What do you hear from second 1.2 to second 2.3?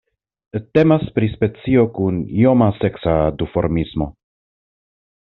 specio kun